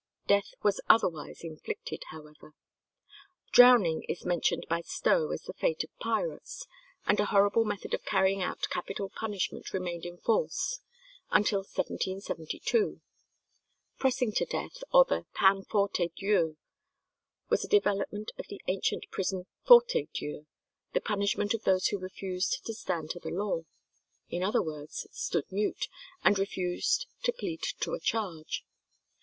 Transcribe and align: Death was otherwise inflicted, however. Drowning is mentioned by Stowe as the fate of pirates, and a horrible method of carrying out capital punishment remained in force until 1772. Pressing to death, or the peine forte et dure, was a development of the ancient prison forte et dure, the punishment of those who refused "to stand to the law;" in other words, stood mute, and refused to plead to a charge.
Death 0.25 0.55
was 0.63 0.81
otherwise 0.89 1.43
inflicted, 1.43 2.05
however. 2.09 2.55
Drowning 3.51 4.01
is 4.09 4.25
mentioned 4.25 4.65
by 4.67 4.81
Stowe 4.81 5.29
as 5.29 5.43
the 5.43 5.53
fate 5.53 5.83
of 5.83 5.95
pirates, 5.99 6.65
and 7.05 7.19
a 7.19 7.25
horrible 7.25 7.65
method 7.65 7.93
of 7.93 8.03
carrying 8.03 8.41
out 8.41 8.67
capital 8.71 9.11
punishment 9.11 9.71
remained 9.75 10.03
in 10.07 10.17
force 10.17 10.79
until 11.29 11.59
1772. 11.59 12.99
Pressing 13.99 14.31
to 14.31 14.43
death, 14.45 14.81
or 14.91 15.05
the 15.05 15.27
peine 15.35 15.63
forte 15.63 16.05
et 16.05 16.15
dure, 16.15 16.55
was 17.51 17.63
a 17.63 17.67
development 17.67 18.31
of 18.39 18.47
the 18.47 18.59
ancient 18.67 19.05
prison 19.11 19.45
forte 19.67 19.99
et 20.01 20.13
dure, 20.13 20.47
the 20.93 20.99
punishment 20.99 21.53
of 21.53 21.61
those 21.61 21.89
who 21.89 21.99
refused 21.99 22.65
"to 22.65 22.73
stand 22.73 23.11
to 23.11 23.19
the 23.19 23.29
law;" 23.29 23.65
in 24.31 24.41
other 24.41 24.63
words, 24.63 25.05
stood 25.11 25.45
mute, 25.51 25.87
and 26.23 26.39
refused 26.39 27.05
to 27.21 27.31
plead 27.31 27.61
to 27.79 27.93
a 27.93 27.99
charge. 27.99 28.65